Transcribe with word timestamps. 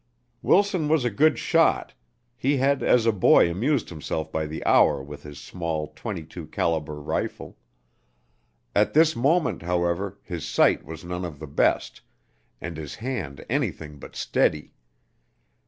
Wilson 0.41 0.87
was 0.89 1.05
a 1.05 1.11
good 1.11 1.37
shot; 1.37 1.93
he 2.35 2.57
had 2.57 2.81
as 2.81 3.05
a 3.05 3.11
boy 3.11 3.51
amused 3.51 3.89
himself 3.89 4.31
by 4.31 4.47
the 4.47 4.65
hour 4.65 5.03
with 5.03 5.21
his 5.21 5.37
small, 5.39 5.89
twenty 5.89 6.23
two 6.23 6.47
caliber 6.47 6.99
rifle. 6.99 7.55
At 8.75 8.95
this 8.95 9.15
moment, 9.15 9.61
however, 9.61 10.17
his 10.23 10.43
sight 10.43 10.83
was 10.83 11.05
none 11.05 11.23
of 11.23 11.37
the 11.37 11.45
best 11.45 12.01
and 12.59 12.77
his 12.77 12.95
hand 12.95 13.45
anything 13.47 13.99
but 13.99 14.15
steady. 14.15 14.73